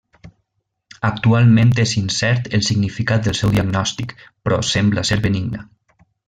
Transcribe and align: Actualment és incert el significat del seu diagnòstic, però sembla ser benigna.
Actualment 1.09 1.73
és 1.83 1.93
incert 2.01 2.49
el 2.59 2.63
significat 2.69 3.27
del 3.29 3.37
seu 3.41 3.53
diagnòstic, 3.59 4.17
però 4.49 4.59
sembla 4.75 5.05
ser 5.13 5.21
benigna. 5.29 5.63